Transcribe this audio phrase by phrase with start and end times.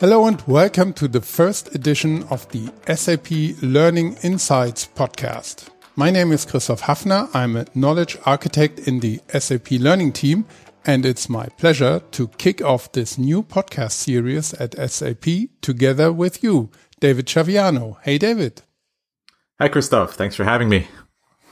[0.00, 5.70] Hello and welcome to the first edition of the SAP Learning Insights podcast.
[5.96, 7.28] My name is Christoph Hafner.
[7.34, 10.46] I'm a knowledge architect in the SAP Learning team,
[10.86, 15.26] and it's my pleasure to kick off this new podcast series at SAP
[15.62, 16.70] together with you,
[17.00, 17.96] David Chaviano.
[18.02, 18.62] Hey, David.
[19.60, 20.14] Hi, Christoph.
[20.14, 20.86] Thanks for having me.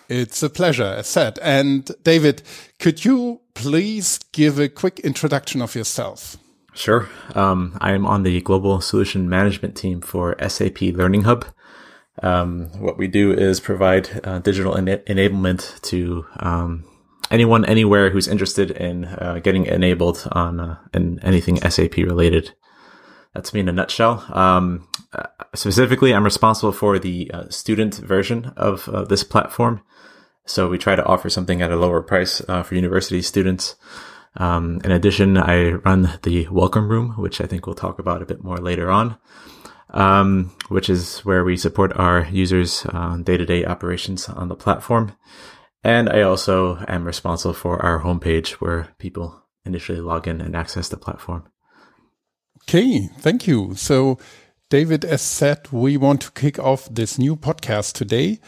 [0.08, 1.40] It's a pleasure, as said.
[1.42, 2.44] And David,
[2.78, 6.36] could you please give a quick introduction of yourself?
[6.76, 7.08] Sure.
[7.34, 11.46] Um, I am on the global solution management team for SAP Learning Hub.
[12.22, 16.84] Um, what we do is provide uh, digital ena- enablement to um,
[17.30, 22.52] anyone, anywhere who's interested in uh, getting enabled on uh, in anything SAP related.
[23.32, 24.26] That's me in a nutshell.
[24.28, 29.80] Um, uh, specifically, I'm responsible for the uh, student version of uh, this platform.
[30.44, 33.76] So we try to offer something at a lower price for university students.
[34.36, 38.26] Um, in addition, I run the welcome room, which I think we'll talk about a
[38.26, 39.16] bit more later on,
[39.90, 42.82] um, which is where we support our users'
[43.22, 45.12] day to day operations on the platform.
[45.82, 50.88] And I also am responsible for our homepage where people initially log in and access
[50.88, 51.48] the platform.
[52.64, 53.74] Okay, thank you.
[53.76, 54.18] So,
[54.68, 58.40] David, as said, we want to kick off this new podcast today.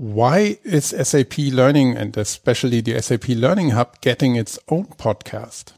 [0.00, 5.74] Why is SAP Learning and especially the SAP Learning Hub getting its own podcast?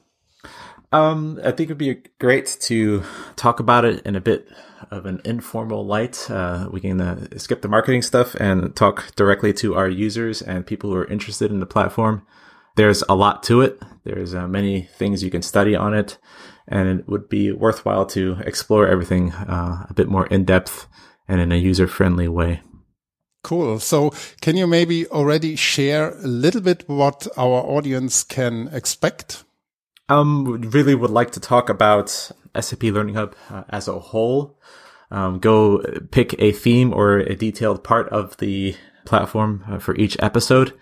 [0.92, 3.02] Um, I think it'd be great to
[3.34, 4.46] talk about it in a bit
[4.92, 6.30] of an informal light.
[6.30, 10.64] Uh, we can uh, skip the marketing stuff and talk directly to our users and
[10.64, 12.24] people who are interested in the platform.
[12.76, 13.82] There's a lot to it.
[14.04, 16.18] There's uh, many things you can study on it,
[16.68, 20.86] and it would be worthwhile to explore everything uh, a bit more in depth
[21.26, 22.60] and in a user friendly way.
[23.42, 23.80] Cool.
[23.80, 29.44] So can you maybe already share a little bit what our audience can expect?
[30.08, 34.58] Um, really would like to talk about SAP Learning Hub uh, as a whole.
[35.10, 40.16] Um, go pick a theme or a detailed part of the platform uh, for each
[40.20, 40.72] episode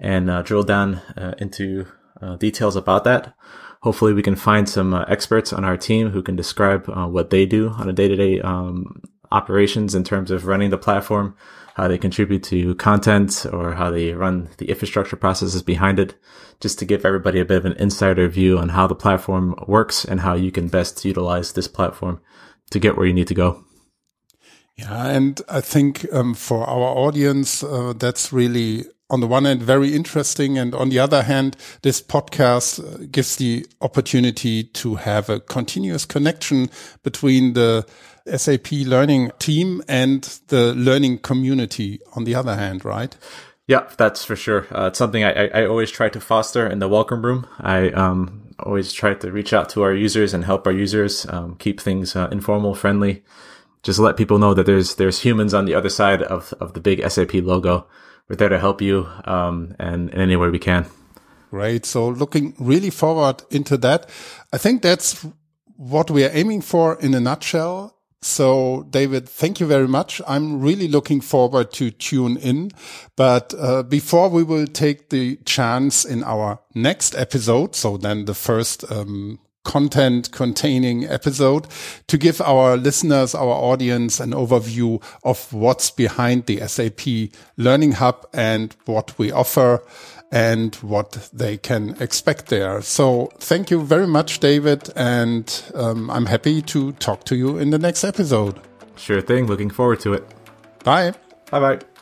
[0.00, 1.86] and uh, drill down uh, into
[2.20, 3.34] uh, details about that.
[3.82, 7.46] Hopefully we can find some uh, experts on our team who can describe what they
[7.46, 9.02] do on a day-to-day um,
[9.32, 11.36] operations in terms of running the platform,
[11.74, 16.14] how they contribute to content or how they run the infrastructure processes behind it,
[16.60, 20.04] just to give everybody a bit of an insider view on how the platform works
[20.04, 22.20] and how you can best utilize this platform
[22.70, 23.64] to get where you need to go.
[24.76, 29.62] Yeah, and I think um, for our audience, uh, that's really on the one hand
[29.62, 35.28] very interesting, and on the other hand, this podcast uh, gives the opportunity to have
[35.28, 36.68] a continuous connection
[37.02, 37.86] between the
[38.36, 43.16] SAP learning team and the learning community on the other hand, right?
[43.66, 44.66] Yeah, that's for sure.
[44.72, 47.46] Uh, it's something I, I, always try to foster in the welcome room.
[47.60, 51.54] I um, always try to reach out to our users and help our users um,
[51.56, 53.22] keep things uh, informal, friendly.
[53.82, 56.80] Just let people know that there's there's humans on the other side of, of the
[56.80, 57.86] big SAP logo.
[58.28, 60.86] We're there to help you um, and in any way we can.
[61.50, 61.86] Great.
[61.86, 64.08] So looking really forward into that.
[64.52, 65.26] I think that's
[65.76, 67.94] what we are aiming for in a nutshell.
[68.20, 70.20] So, David, thank you very much.
[70.26, 72.72] I'm really looking forward to tune in.
[73.14, 78.34] But uh, before we will take the chance in our next episode, so then the
[78.34, 81.66] first um, content containing episode,
[82.06, 88.26] to give our listeners, our audience, an overview of what's behind the SAP Learning Hub
[88.32, 89.82] and what we offer
[90.32, 92.80] and what they can expect there.
[92.80, 94.90] So thank you very much, David.
[94.96, 98.58] And um, I'm happy to talk to you in the next episode.
[98.96, 99.46] Sure thing.
[99.46, 100.24] Looking forward to it.
[100.82, 101.12] Bye.
[101.50, 101.97] Bye bye.